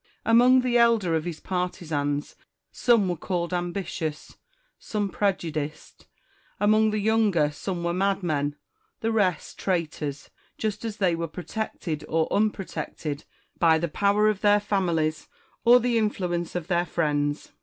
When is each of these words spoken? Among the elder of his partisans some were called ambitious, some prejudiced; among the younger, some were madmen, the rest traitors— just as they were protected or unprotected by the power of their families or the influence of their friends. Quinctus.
Among 0.25 0.61
the 0.61 0.79
elder 0.79 1.13
of 1.13 1.25
his 1.25 1.39
partisans 1.39 2.35
some 2.71 3.07
were 3.07 3.15
called 3.15 3.53
ambitious, 3.53 4.35
some 4.79 5.09
prejudiced; 5.09 6.07
among 6.59 6.89
the 6.89 6.97
younger, 6.97 7.51
some 7.51 7.83
were 7.83 7.93
madmen, 7.93 8.55
the 9.01 9.11
rest 9.11 9.59
traitors— 9.59 10.31
just 10.57 10.83
as 10.83 10.97
they 10.97 11.15
were 11.15 11.27
protected 11.27 12.03
or 12.09 12.27
unprotected 12.33 13.25
by 13.59 13.77
the 13.77 13.87
power 13.89 14.27
of 14.27 14.41
their 14.41 14.59
families 14.59 15.27
or 15.65 15.79
the 15.79 15.99
influence 15.99 16.55
of 16.55 16.65
their 16.65 16.87
friends. 16.87 17.43
Quinctus. 17.49 17.57